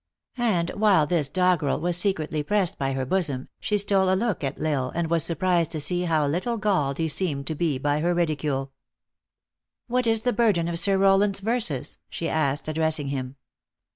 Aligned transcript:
And 0.39 0.71
while 0.71 1.05
this 1.05 1.29
doggerel 1.29 1.79
was 1.79 1.95
secretly 1.95 2.41
pressed 2.41 2.79
by 2.79 2.93
her 2.93 3.05
bosom, 3.05 3.49
she 3.59 3.77
stole 3.77 4.11
a 4.11 4.15
look 4.17 4.43
at 4.43 4.59
L 4.59 4.65
Isle, 4.65 4.91
and 4.95 5.11
was 5.11 5.23
surprised 5.23 5.69
to 5.73 5.79
see 5.79 6.05
how 6.05 6.25
little 6.25 6.57
galled 6.57 6.97
he 6.97 7.07
seemed 7.07 7.45
to 7.45 7.53
be 7.53 7.77
by 7.77 7.99
her 7.99 8.15
ridicule." 8.15 8.71
What 9.87 10.07
is 10.07 10.21
the 10.23 10.33
burden 10.33 10.67
of 10.67 10.79
Sir 10.79 10.97
Rowland 10.97 11.35
s 11.35 11.41
verses?" 11.41 11.99
she 12.09 12.27
asked, 12.27 12.67
addressing 12.67 13.09
him. 13.09 13.35